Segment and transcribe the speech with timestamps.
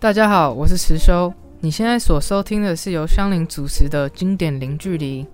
[0.00, 1.32] 大家好，我是池修。
[1.58, 5.26] 你现在所收听的是由香菱主持的经典零距离。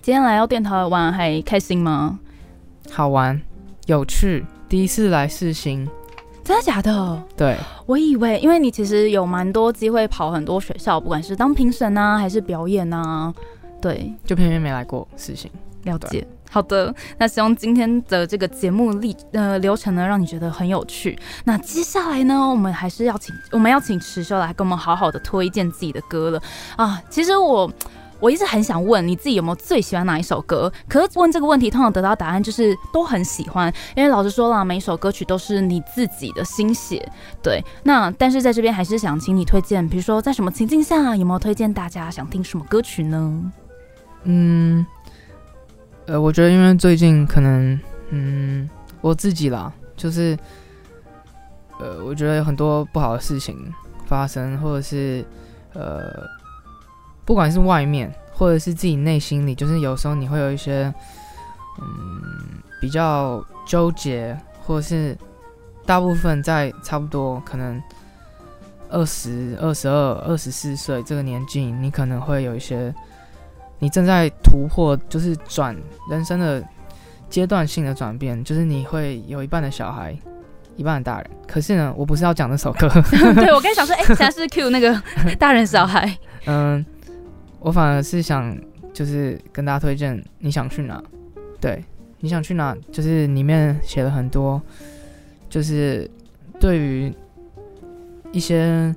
[0.00, 2.18] 今天来到电台玩还开心吗？
[2.90, 3.38] 好玩、
[3.84, 5.86] 有趣，第一次来试行。
[6.42, 7.22] 真的假的？
[7.36, 13.34] 对，我以为，因为你其实有蛮多机会跑很多学校，不管是当评审啊，还是表演啊，
[13.82, 15.50] 对，就偏偏没来过试行。
[15.82, 16.26] 了解。
[16.56, 21.14] 好的，那希望今天的这个节目历呃流程呢，让你觉得很有趣。
[21.44, 26.42] 那接下来呢，我们还是要请我们要请池修来跟我们好好的推荐自己的歌了
[26.76, 26.98] 啊。
[27.10, 27.70] 其实我
[28.20, 37.06] 我一直很想问你自己有没有最喜欢哪一首歌，可是问这个问题通常得到答案就是都很喜欢，因为老实说了，每一首歌曲都是你自己的心血。
[37.42, 43.52] 对，那但是在这边还是想请你推荐，比如说在什么情境下有没有推荐大家想听什么歌曲呢？
[44.24, 44.86] 嗯。
[46.06, 47.78] 呃，我觉得因为最近可能，
[48.10, 48.70] 嗯，
[49.00, 50.38] 我自己啦，就是，
[51.80, 53.72] 呃，我觉得有很多不好的事情
[54.06, 55.24] 发生，或者是，
[55.72, 56.24] 呃，
[57.24, 60.94] 不管是外面，或者是自己内心里，就是有时候你会有一些，
[61.80, 65.18] 嗯，比较纠结，或者是
[65.84, 67.82] 大部分在差不多可能
[68.90, 72.94] 二十二、十二、二十四岁这个年纪，你可能会有一些。
[73.78, 75.76] 你正在突破，就是转
[76.10, 76.62] 人生的
[77.28, 80.16] 阶段性的转变，就是你会有一半的小孩，
[80.76, 81.30] 一半的大人。
[81.46, 82.88] 可是呢，我不是要讲这首歌。
[83.34, 85.02] 对我刚想说，哎，现在是 Q 那个
[85.38, 86.16] 大人小孩。
[86.46, 86.84] 嗯，
[87.60, 88.56] 我反而是想，
[88.92, 91.02] 就是跟大家推荐，你想去哪？
[91.60, 91.84] 对，
[92.20, 92.74] 你想去哪？
[92.90, 94.60] 就是里面写了很多，
[95.50, 96.10] 就是
[96.58, 97.12] 对于
[98.32, 98.94] 一些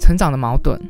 [0.00, 0.80] 成长的矛盾。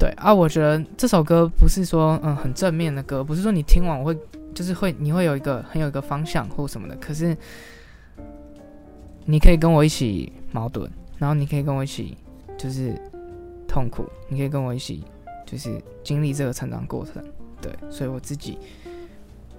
[0.00, 4.16] 对啊，我觉得这首歌不是说嗯很正面的歌，不是说你听完我会
[4.54, 6.96] 就是会你会有一个很有一个方向或什么的。
[6.96, 7.36] 可是
[9.26, 12.16] 你可以跟我一起矛盾，然后你可以跟我一起
[12.56, 12.98] 就是
[13.68, 15.04] 痛苦，你可以跟我一起
[15.44, 17.22] 就是经历这个成长过程。
[17.60, 18.56] 对，所以我自己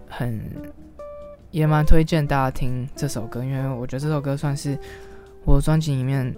[0.09, 0.41] 很
[1.52, 4.75] 也蛮推荐大家听这首歌，因为我觉得这首歌算是
[5.46, 6.35] 我专辑里面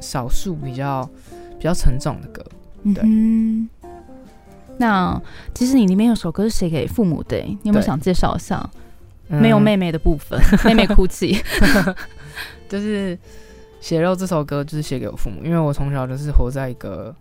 [0.00, 1.08] 少数比较
[1.56, 2.44] 比较沉重的歌。
[3.02, 3.68] 嗯，
[4.78, 5.20] 那
[5.54, 8.68] 其实你里面有首歌是写给父母的，你有没有想介绍一下？
[9.30, 11.36] 没有妹妹的部分， 妹妹哭泣，
[12.66, 13.14] 就是
[13.78, 17.14] 《血肉》这首歌就是写给我父母，因为我从小就是活在一个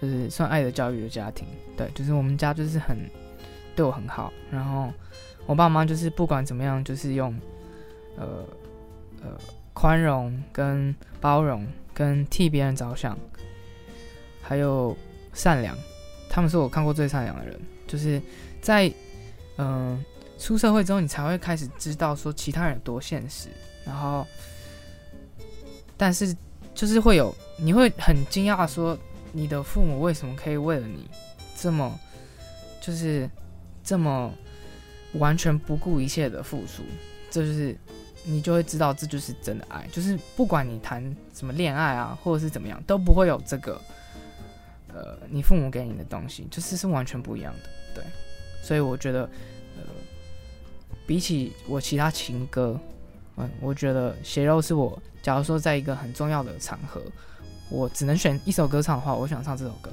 [0.00, 1.44] 就是算爱的教育的家庭，
[1.76, 2.96] 对，就是我们家就是很
[3.74, 4.88] 对我很好，然后
[5.46, 7.34] 我爸妈就是不管怎么样，就是用
[8.16, 8.44] 呃
[9.20, 9.30] 呃
[9.72, 13.18] 宽容跟包容跟替别人着想。
[14.52, 14.94] 还有
[15.32, 15.74] 善良，
[16.28, 17.58] 他们是我看过最善良的人。
[17.86, 18.20] 就是
[18.60, 18.92] 在
[19.56, 20.04] 嗯
[20.38, 23.48] 出社会之后，你才会开始知道说其他人有多现实。
[23.86, 24.26] 然后，
[25.96, 26.36] 但是
[26.74, 28.94] 就是会有你会很惊讶说，
[29.32, 31.08] 你的父母为什么可以为了你
[31.56, 31.98] 这么
[32.78, 33.26] 就是
[33.82, 34.30] 这么
[35.14, 36.82] 完全不顾一切的付出？
[37.30, 37.74] 这就是
[38.22, 39.88] 你就会知道这就是真的爱。
[39.90, 41.02] 就是不管你谈
[41.32, 43.80] 什么恋爱啊，或者是怎么样，都不会有这个。
[44.92, 48.04] 呃，你父母给你的东西就是是完全不一样的，对，
[48.62, 49.22] 所以我觉得，
[49.76, 49.82] 呃，
[51.06, 52.78] 比起我其他情歌，
[53.36, 57.00] 嗯，我觉得《血肉》是我，假如说在一个很重要的场合，
[57.70, 59.90] 我只能选一首歌唱的话，我想唱这首歌。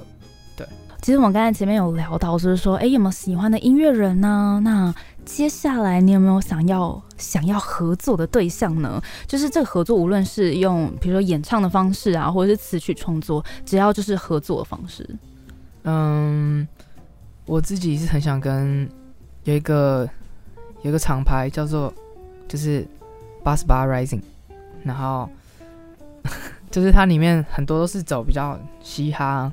[0.56, 0.66] 对，
[1.02, 4.60] 其实我们刚才前面有聊到，就是说，哎，有没有喜欢的音乐人呢？
[4.62, 4.94] 那
[5.24, 9.02] 接下来你有没有想要想要合作的对象呢？
[9.26, 15.08] 就是这个合作，无论是用比如说演唱的方式啊，或者是词曲创作，只要就是合作的方式。
[15.84, 16.68] 嗯，
[17.46, 18.86] 我自己是很想跟
[19.44, 20.08] 有一个
[20.82, 21.92] 有一个厂牌叫做
[22.46, 22.86] 就是
[23.42, 24.20] 八十八 Rising，
[24.84, 25.28] 然后
[26.70, 29.50] 就是它里面很多都是走比较嘻哈。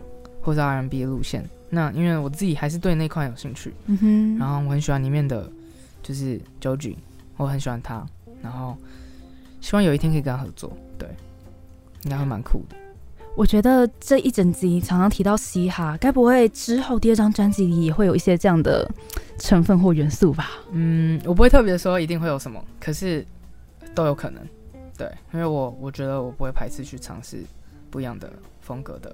[0.48, 5.52] 或是 R&B 的路线，那因为我自己还是对那块有兴趣，嗯哼，然后我很喜欢里面的，
[6.02, 6.96] 就是 Joji，
[7.36, 8.08] 我很喜欢他，
[8.42, 8.78] 然后
[9.60, 11.10] 希望有一天可以跟他合作，对，
[12.06, 12.78] 应该会蛮酷的。
[13.36, 18.90] 我觉得这一整集常常提到嘻哈，该不会之后第二张专辑里也会有一些这样的
[19.38, 20.52] 成分或元素吧？
[20.72, 23.26] 嗯，我不会特别说一定会有什么，可是
[23.94, 24.42] 都有可能，
[24.98, 27.44] 对，因为我我觉得我不会排斥去尝试
[27.92, 28.32] 不一样的
[28.62, 29.14] 风格的。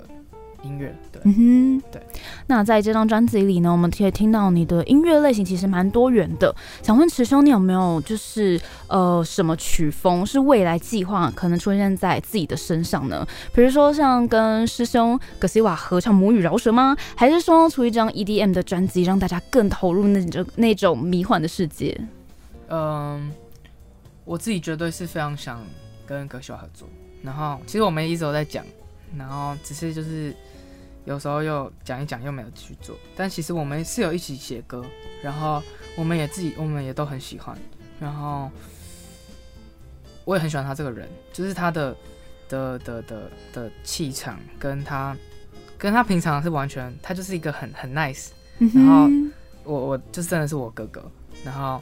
[0.64, 2.02] 音乐对，嗯哼，对。
[2.48, 6.56] 那在这张专辑里呢，我们可以听到你的音乐类型其实蛮多元的。
[6.82, 13.28] 想问池兄，你有没有就是呃什么曲风是未来计划可能出现在自己的身上呢？
[13.54, 16.96] 比如说像跟师兄格西瓦合唱母语饶舌吗？
[17.16, 22.00] 还是说出一张 EDM 的专辑，让大家更投入那种那种迷幻的世界？
[22.70, 23.32] 嗯，
[24.26, 25.62] 我自己绝对是非常想
[26.06, 26.88] 跟格西瓦合作。
[27.22, 28.66] 然后其实我们一直都在讲，
[29.18, 30.36] 然后只是就是
[31.06, 34.84] 有时候又讲一讲又没有去做，但其实我们是有一起写歌，
[35.22, 35.62] 然后
[35.96, 37.58] 我们也自己我们也都很喜欢，
[38.00, 38.50] 然后
[40.26, 41.96] 我也很喜欢他这个人，就是他的
[42.48, 45.16] 的的的的气场跟他
[45.78, 49.10] 跟他平常是完全，他就是一个很很 nice，然后
[49.64, 51.12] 我我就真的是我哥哥，
[51.44, 51.82] 然后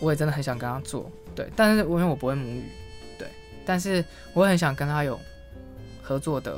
[0.00, 2.64] 我也真的很想跟他做，对，但是因为我不会母语。
[3.18, 3.28] 对
[3.66, 4.02] 但是
[4.32, 5.20] 我很想跟他有
[6.02, 6.56] 合作的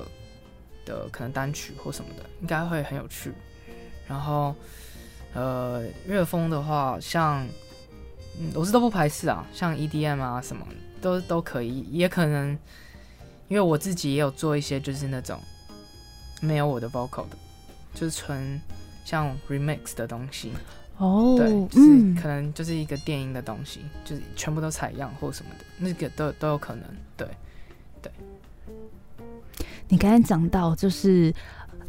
[0.85, 3.33] 的可能单曲或什么的，应该会很有趣。
[4.09, 4.55] 然后
[5.35, 7.47] 呃，乐风的话，像
[8.39, 10.67] 嗯，我是都不排斥啊，像 EDM 啊什么
[11.01, 12.51] 都都可以，也可能
[13.49, 15.39] 因为我自己也有做一些就是那种
[16.41, 17.37] 没有我的 vocal 的，
[17.95, 18.61] 就是纯
[19.05, 20.53] 像 remix 的东西。
[20.99, 26.85] 哦，对，就是可能就是一个电音的东西，就是全部都采样或什么的，那个都都有可能。
[27.17, 27.27] 对，
[28.03, 28.13] 对。
[29.93, 31.31] 你刚才讲到，就是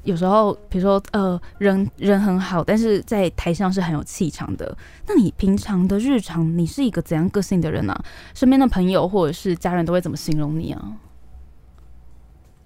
[0.03, 4.77] 有时候，比如说，呃，人人很好，但是在台上是很有气场的。
[5.07, 7.97] 那你平常的日常，你是一个怎样个性的人呢？
[8.33, 10.81] 身边的朋友或者是家人都会怎么形容你啊？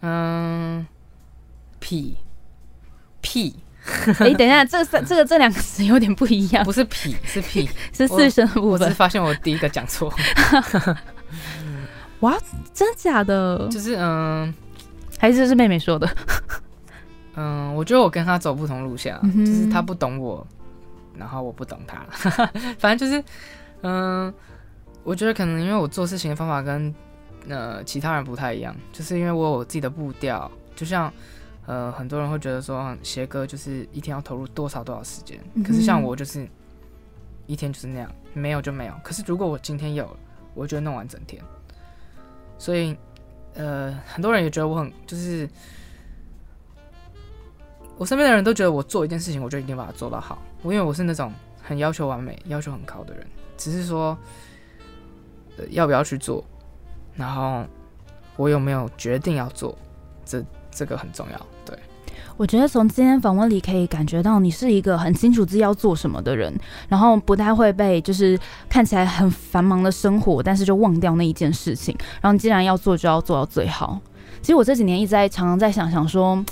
[0.01, 0.87] 嗯，
[1.79, 2.17] 屁
[3.21, 3.57] 屁。
[4.17, 8.49] 哎，等一下，这三这个这两个词有点不一样， 不是痞，是痞， 是四声。
[8.55, 10.11] 我是发现我第一个讲错。
[12.21, 12.35] 哇，
[12.73, 13.67] 真的假的？
[13.69, 14.51] 就是嗯，
[15.17, 16.09] 还是是妹妹说的。
[17.35, 20.45] 嗯，我觉得我跟他走不同路线，就是他不懂我，
[21.15, 22.05] 然后我不懂他。
[22.79, 23.23] 反正就是，
[23.81, 24.33] 嗯，
[25.03, 26.93] 我觉得可能因为我做事情的方法跟
[27.47, 31.11] 呃其他人不太一样，就是因为我有我自己的步调，就像。
[31.69, 36.47] 呃，很多人会觉得说写歌就是一天要投入多少多少时间，可是像我就是
[37.45, 38.93] 一天就是那样，没有就没有。
[39.03, 40.17] 可是如果我今天有了，
[40.53, 41.43] 我就弄完整天。
[42.57, 42.95] 所以，
[43.57, 45.49] 呃，很多人也觉得我很就是，
[47.97, 50.41] 我身边的人都觉得我做一件事情，我就一定把它做到好。
[50.61, 53.27] 我因为我是那种很要求完美、要求很高的人，
[53.57, 54.17] 只是说
[55.71, 56.45] 要不要去做，
[57.15, 57.65] 然后
[58.35, 59.77] 我有没有决定要做，
[60.23, 60.41] 这。
[60.69, 61.75] 这个很重要，对。
[62.37, 66.53] 我觉得从今天访问里可以感觉到你是一个很清楚自己要做什么的人，
[66.87, 68.39] 然后不太会被就是
[68.69, 71.95] 看起来很繁忙的生活，但是就忘掉那一件事情。
[72.21, 73.99] 然后你既然要做，就要做到最好。
[74.41, 76.43] 其实我这几年一直在常常在想想说。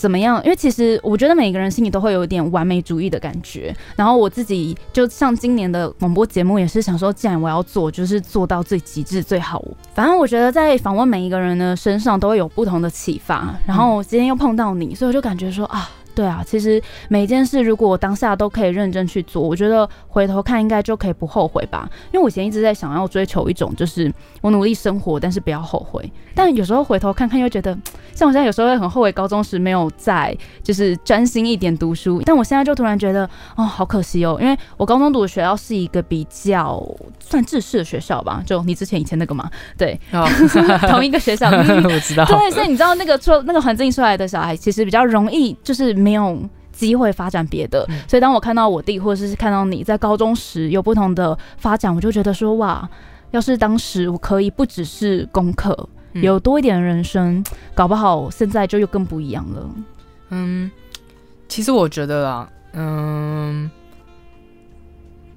[0.00, 0.42] 怎么样？
[0.42, 3.76] 因为其实我觉得每个人心里都会有一点完美主义的感觉。
[3.96, 9.62] 然后我自己就像今年的广播节目也是想说，既然我要做，就是做到最极致最好。
[9.92, 13.54] 反正我觉得在访问每一个人的身上都会有不同的启发。
[13.66, 15.90] 然后今天又碰到你，所以我就感觉说啊。
[16.14, 21.88] 对啊，其实每一件事，如果我当下都可以认真去做，我觉得回头看应该就可以不后悔吧。
[22.12, 26.10] 因为我以前一直在想要追求一种，就是我努力生活，但是不要后悔。
[26.34, 27.76] 但有时候回头看看，又觉得
[28.14, 32.20] 像我现在有时候会很后悔高中时没有在就是专心一点读书。
[32.24, 36.84] 但我现在就突然觉得，哦，好可惜哦，因为我高中读的学校是一个比较
[37.18, 39.98] 算制式的学校吧，就你之前以前那个嘛，对，
[40.88, 42.24] 同一个学校， 我知道。
[42.24, 45.99] 对，所以你知道那个出那个环境出来的小孩，其实比较容易就是。
[46.00, 46.40] 没有
[46.72, 52.88] 机会发展别的，所以当我看到我弟，或者是看到你在高中时有不同的发展，我就觉得说哇，
[53.32, 57.44] 要是当时我可以不只是功课，有多一点人生，
[57.74, 59.70] 搞不好现在就又更不一样了。
[60.30, 60.70] 嗯，
[61.48, 63.70] 其实我觉得啊，嗯，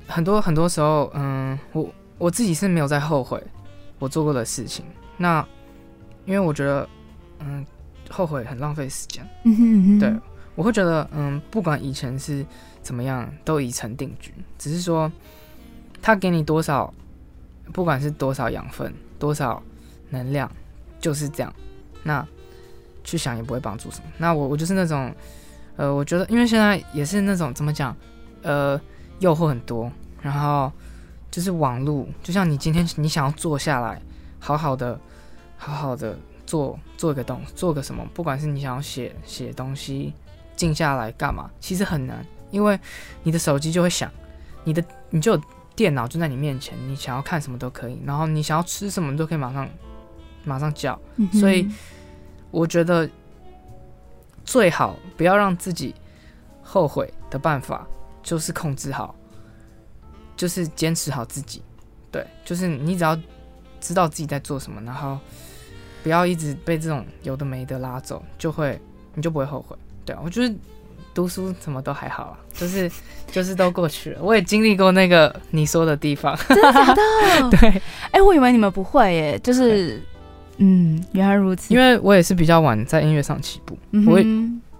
[0.07, 3.41] 很多很多时候，嗯，我我自己是没有在后悔
[3.99, 4.85] 我做过的事情。
[5.17, 5.45] 那
[6.25, 6.87] 因为我觉得，
[7.39, 7.65] 嗯，
[8.09, 9.27] 后悔很浪费时间。
[9.43, 10.13] 嗯哼，对。
[10.55, 12.45] 我会觉得，嗯，不管以前是
[12.81, 14.31] 怎么样，都已成定局。
[14.57, 15.11] 只是说，
[16.01, 16.93] 他给你多少，
[17.71, 19.61] 不管是多少养分、多少
[20.09, 20.51] 能量，
[20.99, 21.51] 就是这样。
[22.03, 22.25] 那
[23.03, 24.05] 去想也不会帮助什么。
[24.17, 25.11] 那我我就是那种，
[25.75, 27.95] 呃，我觉得，因为现在也是那种怎么讲，
[28.43, 28.79] 呃，
[29.19, 29.91] 诱惑很多，
[30.21, 30.71] 然后
[31.31, 33.99] 就是网络，就像你今天你想要坐下来，
[34.39, 34.99] 好好的、
[35.57, 40.13] 好好的做做一个东，做个什么，不管是你想要写写东西。
[40.55, 41.49] 静下来干嘛？
[41.59, 42.79] 其实很难，因为
[43.23, 44.11] 你的手机就会响，
[44.63, 45.39] 你的你就
[45.75, 49.67] 电脑就在你面前，你想要看什么都可以，然后你想要吃什么都可以马上
[50.43, 50.99] 马上叫。
[51.31, 51.67] 所以
[52.51, 53.09] 我觉得
[54.43, 55.95] 最好不要让自己
[56.61, 57.87] 后悔的办法，
[58.21, 59.15] 就是控制好，
[60.37, 61.63] 就是坚持好自己。
[62.11, 63.17] 对，就是你只要
[63.81, 65.17] 知道自己在做什么，然后
[66.03, 68.79] 不要一直被这种有的没的拉走，就会
[69.15, 69.75] 你就不会后悔。
[70.05, 70.53] 对啊，我觉得
[71.13, 72.89] 读书什么都还好啊，就是
[73.31, 74.19] 就是都过去了。
[74.21, 77.49] 我也经历过那个你说的地方，真的假的？
[77.57, 77.81] 对，
[78.11, 80.01] 哎，我以为你们不会耶，就是
[80.57, 81.73] 嗯，原来如此。
[81.73, 84.25] 因为我也是比较晚在音乐上起步，嗯我也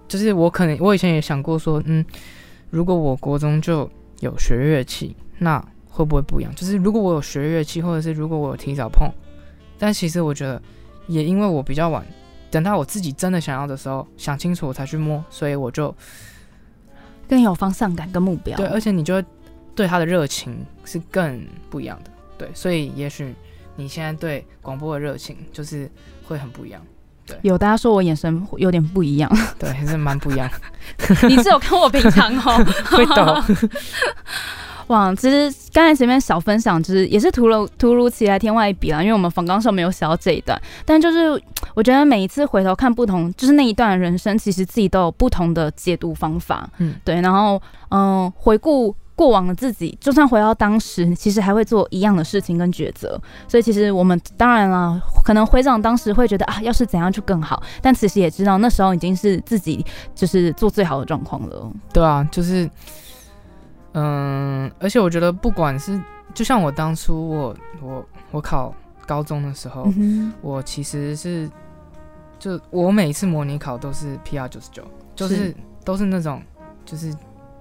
[0.06, 2.04] 就是我可能我以前也想过说，嗯，
[2.70, 3.88] 如果我国中就
[4.20, 6.54] 有学乐器，那会不会不一样？
[6.54, 9.08] 就是如果我有学乐器，或者是如果我有提早碰，
[9.78, 10.60] 但其实我觉得
[11.06, 12.04] 也因为我比较晚，
[12.54, 15.92] 等到我自己真的想要的时候，想清楚我才去摸，所以我就
[17.28, 18.56] 更有方向感跟目标。
[18.56, 19.24] 对，而且你就会
[19.74, 23.34] 对他的热情是更不一样的，对，所以也许
[23.74, 25.90] 你现在对广播的热情就是
[26.28, 26.80] 会很不一样，
[27.26, 27.36] 对。
[27.42, 30.48] 有大家说我眼神有点不一样， 对，还是蛮不一样，
[31.28, 33.34] 你是有看我平常哦， 会抖，
[34.88, 41.40] 哇，其实刚才前面小分享，就是也是突如突如其来天外一笔啦，因为我们访纲上没有写到这一段，但就是
[41.74, 47.60] 我觉得每一次回头看不同，就是那一段人生，其实自己都有不同的解读方法，嗯，对，然后
[47.90, 48.94] 嗯、回顾。
[49.16, 53.16] 过往的自己，就算回到当时，其实还会做一样的事情跟抉择。
[53.46, 59.86] 所以其实我们当然了，可能回想当时会觉得啊，要是怎样就更好，但其实也知道那时候已经是自己
[60.16, 61.70] 就是做最好的状况了。
[61.92, 62.68] 对啊，就是，
[63.94, 66.00] 嗯，而且我觉得不管是，
[66.34, 68.74] 就像我当初我我我考
[69.06, 71.48] 高中的时候，嗯我其实是，
[72.38, 74.84] 就我每一次模拟考都是 PR 九十九，
[75.14, 76.42] 就是是都是那种
[76.84, 77.14] 就是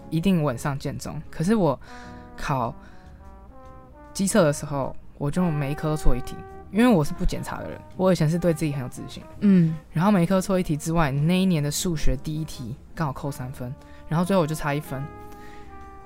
[0.10, 1.22] 一定稳上建中。
[1.30, 1.80] 可是我
[2.36, 2.74] 考
[4.12, 6.36] 机测的时候，我就每一科都错一题，
[6.72, 9.22] 因为我是不检查的人，我以前是对自己很有自信。
[9.42, 13.72] 嗯，然后每一科错一题之外，那一年的数学第一题刚好扣三分，
[14.08, 15.04] 然后最后我就差一分。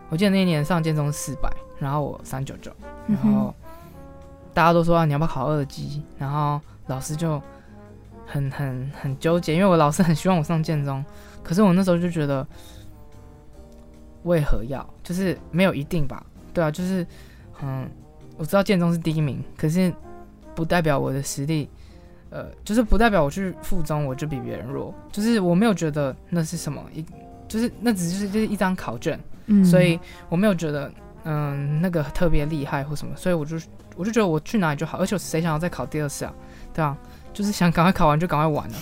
[0.10, 2.72] 我记得那一年上建中四百，然后我三九九，
[3.08, 3.56] 然嗯后
[4.54, 7.42] 大家都说、啊、你要不要考二级，然后老师就
[8.26, 11.04] 很很很纠结，因为我老师很希望我上建中，
[11.44, 12.46] 可是我那时候就觉得
[14.24, 17.06] 为何要，就是没有一定吧，对啊，就是
[17.62, 17.90] 嗯，
[18.38, 19.94] 我知道建中是第一名，可是
[20.56, 21.70] 不代表我的实力。
[22.30, 27.02] 呃，就是不代表我去附中我就比别人弱，就是我没有觉得那是什么一，
[27.48, 30.00] 就是那只是就是一张考卷，嗯所以
[30.30, 30.92] 我没有觉得
[31.24, 33.58] 嗯那个特别厉害或什么，所以我就
[33.96, 36.34] 我就觉得我去哪里就好，而且谁想要再考第二次啊？
[36.74, 36.98] 对啊，
[37.34, 38.76] 就是想赶快考完就赶快玩了。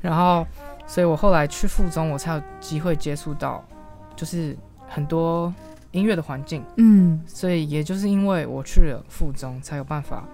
[0.00, 0.46] 然后，
[0.86, 3.66] 所以我后来去附中，我才有机会接触到
[4.14, 4.56] 就是
[4.86, 5.52] 很多
[5.92, 10.24] 音乐的环境，嗯，所以也就是因为我去了附中，才有办法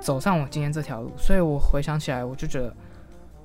[0.00, 1.12] 走上我今天这条路。
[1.18, 2.74] 所以我回想起来，我就觉得。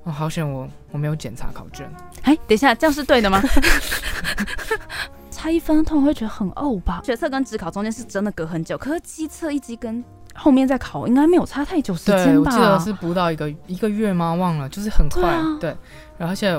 [0.07, 1.85] 哦，好险我我没有检查考卷，
[2.23, 3.41] 哎，等一下，这样是对的吗？
[5.29, 7.01] 差一分，通常会觉得很呕吧？
[7.03, 12.51] 学测跟职考中间是真的隔很久，可是机测一机跟后面再考，应该没有差太久时对，间吧？
[12.51, 14.33] 我记得是不到一个一个月吗？
[14.33, 15.21] 忘了，就是很快。
[15.59, 15.77] 对啊
[16.17, 16.51] 然后而且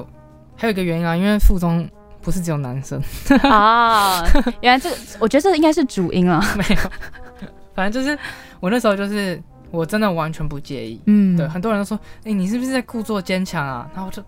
[0.57, 1.89] 还有一个原因啊，因为附中
[2.21, 3.03] 不是只有男生，
[3.51, 4.23] 啊，
[4.61, 6.41] 原来这个，我觉得这应该是主因啊。
[6.57, 6.91] 没有，
[7.75, 8.17] 反正就是
[8.61, 11.01] 我那时候就是我真的完全不介意。
[11.07, 13.89] 嗯，对，很多人都说，哎、你是不是在故作坚强啊？
[13.93, 14.23] 然后我就，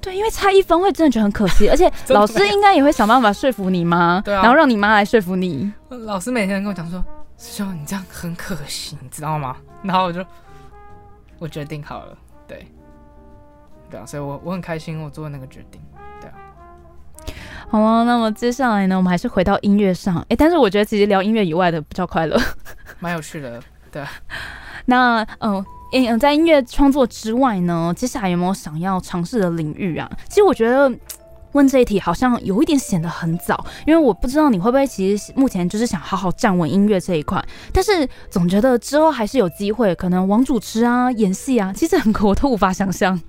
[0.00, 5.72] 对，因为差一分会真的觉得很可惜， 而且老师应该也会想办法说服你妈， 对啊然后让你妈来说服你。
[5.88, 7.04] 老师每天跟我讲说，
[7.38, 9.56] 师兄你这样很可惜，你知道吗？
[9.82, 10.24] 然后我就，
[11.38, 12.16] 我决定好了，
[12.48, 12.66] 对，
[13.90, 15.80] 对啊，所以我我很开心我做那个决定。
[16.20, 16.34] 对啊
[17.68, 20.18] 好了，那么接下来呢，我们还是回到音乐上。
[20.28, 22.38] 哎，但是我觉得其实聊音乐以外的比较快乐。
[23.00, 23.62] 蛮有趣的，
[24.86, 25.64] 那嗯。
[25.94, 30.10] 嗯，在音乐创作之外呢，接下来有没有想要尝试的领域啊？
[30.26, 30.90] 其实我觉得
[31.52, 43.20] 问这一题好像有一点显得很早，因为我不知道你会不会其实目前就是想好好站稳音乐这一块，但是总觉得之后还是有机会，可能往主持啊、演戏啊，其实很多我都无法想象。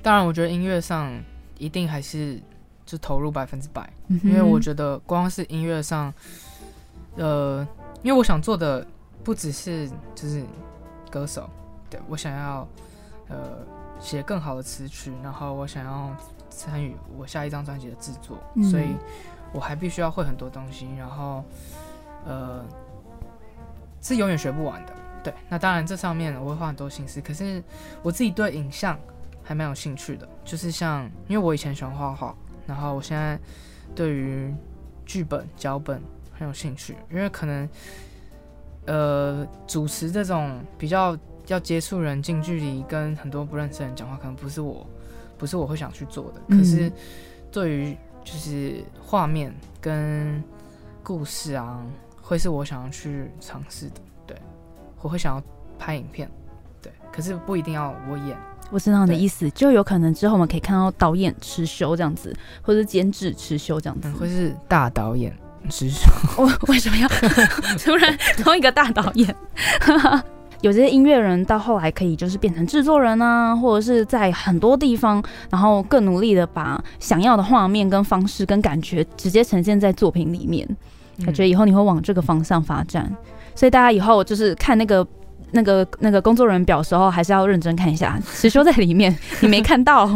[0.00, 1.12] 当然，我觉得音乐上
[1.58, 2.40] 一定还是
[2.86, 6.14] 就投入百分之百，嗯因为我觉得光是音乐上，
[7.16, 7.66] 呃，
[8.04, 8.86] 因为我想做的
[9.24, 10.40] 不只是就是
[11.12, 11.48] 歌手，
[11.90, 12.66] 对我想要
[13.28, 13.58] 呃
[14.00, 16.16] 写更好的词曲，然后我想要
[16.48, 18.96] 参与我下一张专辑的制作，嗯所以
[19.52, 21.44] 我还必须要会很多东西，然后
[22.24, 22.64] 呃
[24.00, 24.92] 是永远学不完的。
[25.22, 27.62] 对，那当然这上面我会花很多心思，可是
[28.02, 28.98] 我自己对影像
[29.44, 32.34] 还蛮有兴趣的，就是像因为我以前喜欢画画，
[32.66, 33.38] 然后我现在
[33.94, 34.52] 对于
[35.06, 36.02] 剧本脚本
[36.32, 37.68] 很有兴趣，因为可能
[38.86, 44.86] 呃主持这种比较要接触人近距离跟很多不认识的人讲话，可能不是我
[45.38, 46.58] 不是我会想去做的，嗯。
[46.58, 46.90] 可是
[47.50, 50.42] 对于就是画面跟
[51.02, 51.84] 故事啊，
[52.20, 54.36] 会是我想要去尝试的，对，
[55.00, 55.42] 我会想要
[55.78, 56.30] 拍影片，
[56.80, 58.36] 对，可是不一定要我演。
[58.70, 64.08] 我知道你的意思，就有可能之后我们可以看到导演持修这样子，或者监制持修这样子。
[64.08, 64.14] 嗯，。
[64.14, 65.36] 会是大导演
[65.70, 65.90] 是
[66.36, 67.08] 我为什么要
[67.82, 69.34] 突然同一个大导演？
[70.62, 80.68] 有些音乐人到后来可以就是变成制作人啊，或者是在很多地方，然后更努力的把想要的画面跟方式跟感觉直接呈现在作品里面。
[81.24, 83.10] 感觉以后你会往这个方向发展，
[83.54, 85.06] 所以大家以后就是看那个。
[85.54, 90.08] 那个那个工作人员表时候，还是要认真看一下，谁说在里面，你没看到。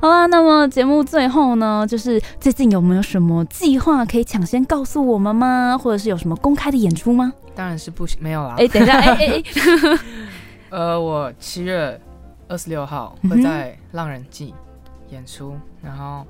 [0.00, 5.76] 好啦，那么节目最后呢，就是最近有没有什么计划可以抢先告诉我们吗？
[5.78, 7.32] 或者是有什么公开的演出吗？
[7.54, 8.54] 当然是不行，没有啦。
[8.58, 9.42] 哎，等一下，哎哎哎，
[10.70, 12.00] 呃，我七月
[12.48, 14.54] 二十六号会在浪人记
[15.10, 16.26] 演出，然后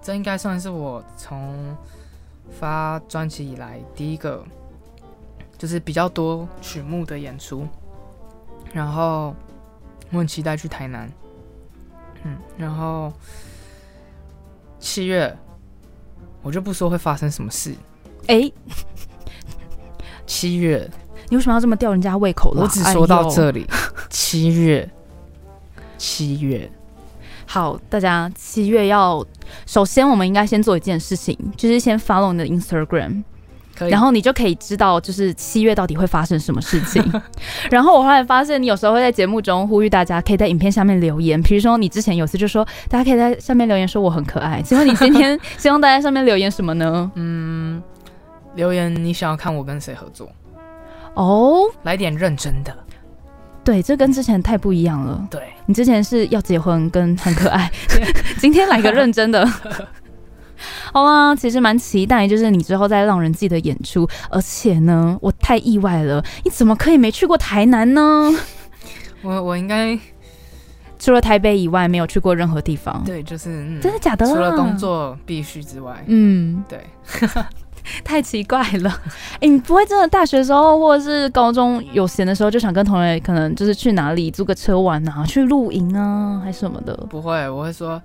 [0.00, 1.76] 这应该算是我从
[2.50, 4.44] 发专辑以来第一个。
[5.58, 7.64] 就是比较多曲目的演出，
[8.72, 9.32] 然后
[10.10, 11.08] 我很期待去台南，
[12.24, 13.12] 嗯，然后
[14.78, 15.36] 七月
[16.42, 17.74] 我就不说会发生什么事，
[18.26, 18.50] 哎，
[20.26, 20.88] 七月。
[21.28, 23.66] 你为什么要这么吊人家胃口我只说到这里，
[24.10, 24.86] 七月，
[25.96, 26.70] 七月，
[27.46, 29.24] 好，大家七月要
[29.64, 33.22] 首先我们应该先做一件事情，就是先 follow 你的 Instagram。
[33.88, 37.02] 然后你就可以知道，就是七月到底会发生什么事情。
[37.70, 41.40] 然后我后来发现，你有时候会在节目中呼吁大家，可以在影片下面留言。
[41.42, 44.62] 比如说，你之前有次就说，大家可以在下面留言说我很可爱。
[44.62, 47.10] 请问你今天 希望大家上面留言什么呢？
[47.14, 47.82] 嗯，
[48.54, 50.30] 留言你想要看我跟谁合作？
[51.14, 52.74] 哦，来点认真的。
[53.64, 55.24] 对，这跟之前太不一样了。
[55.30, 57.70] 对你之前是要结婚跟很可爱，
[58.38, 59.48] 今天来个认真的。
[60.92, 64.08] 好啊，其实蛮期待，就是你之后在浪人记的演出。
[64.30, 68.30] 而且呢，我太意外了，你怎么可以没去过台南呢？
[69.22, 69.98] 我我应该
[70.98, 73.02] 除了台北以外，没有去过任何地方。
[73.04, 74.26] 对，就是真的假的？
[74.26, 76.80] 除了工作必须之外，嗯，对，
[78.04, 79.00] 太奇怪了。
[79.40, 86.94] 哎，你不会真的大学时候或者是高中有闲的时候，就想跟同学可能就是去哪里租个车玩啊，去露营啊，还是什么的？
[87.10, 88.00] 不会，我会说。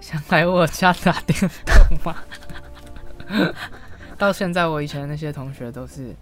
[0.00, 2.16] 想来我家打电动吗？
[4.18, 6.14] 到现在，我以前那些同学都是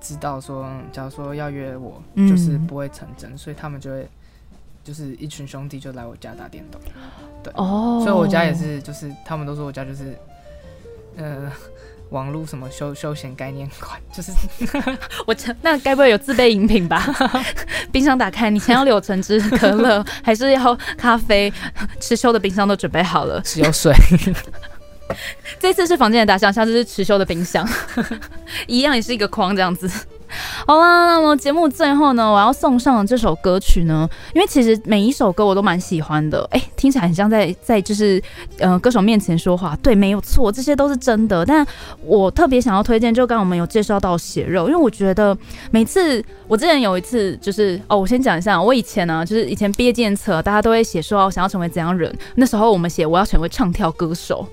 [0.00, 4.08] 知道说，假如说要约我，就是不会成真，所以他们就会
[4.84, 6.80] 就是一群兄弟就来我家打电动。
[7.42, 10.18] 对，哦，所以我家也是，就是他们都说我家就是，
[11.16, 11.50] 呃。
[12.10, 14.32] 网络什么休休闲概念馆， 就是
[15.26, 17.06] 我那该不会有自备饮品吧？
[17.92, 21.52] 冰箱打开，你想要柳橙汁、可乐，还是要咖啡？
[22.00, 23.94] 持修的冰箱都准备好了，只有水。
[25.58, 27.66] 这次是房间的大象，下次是持修的冰箱，
[28.66, 29.90] 一样也是一个框这样子。
[30.66, 38.22] 好啦，那么节目最后呢，我要送上这首歌曲呢，因为其实每一首歌我都蛮喜欢的，哎，听起来很像在在就是
[38.58, 41.44] 呃歌手面前说话，对，没有错，这些都是真的。
[41.44, 41.66] 但
[42.02, 45.36] 我特别想要推荐，就刚我们有介绍到血肉，因为我觉得
[45.70, 54.46] 每次我之前有一次就是哦，我先讲一下，我以前呢，就是以前毕业纪念册，大家都会写说我想要成为怎样人，那时候我们写我要成为唱跳歌手。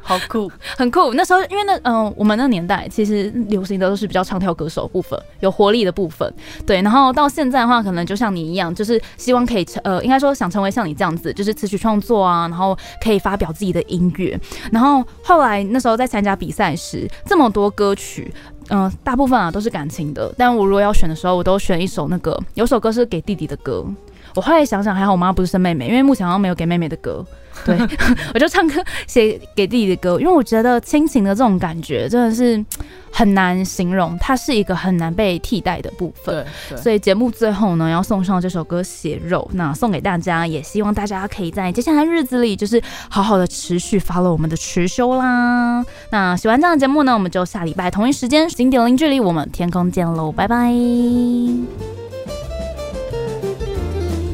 [0.00, 1.14] 好酷， 很酷。
[1.14, 6.32] 那时候，因为那嗯，我们那年代其实流行的都是比较唱跳歌手部分，有活力的部分。
[6.66, 14.38] 对，然后到现在的话，可能就像你一样，就是希望可以成呃，应该说想成为像你这样子，就是词曲创作啊，然后可以发表自己的音乐。
[14.72, 18.32] 然后后来那时候在参加比赛时，这么多歌曲，
[18.70, 20.34] 嗯，大部分啊都是感情的。
[20.36, 23.86] 但我如果要选的时候，我都选一首那个，有首歌是给弟弟的歌。
[24.34, 27.24] 我后来想想，还好我妈不是生妹妹，因为目前好像没有给妹妹的歌。
[27.66, 27.78] 对，
[28.32, 32.64] 我就唱歌写给弟弟的歌，因为我觉得亲情的这种感觉真的是
[33.12, 36.44] 很难形容，它是一个很难被替代的部分。
[36.70, 45.84] 对，所以节目最后呢，要送上这首歌《血肉》，那送给大家，也希望大家可以在接下来日子里，就是好好的持续发了我们的持修啦。
[46.10, 50.72] 那喜欢这样的节目呢，我们就下礼拜同一时间，经典零距离，我们天空见喽，拜拜。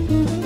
[0.08, 0.37] Thank you.